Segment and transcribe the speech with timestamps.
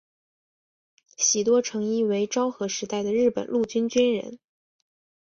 [1.15, 4.39] 喜多诚一为昭和时代的日本陆军军人。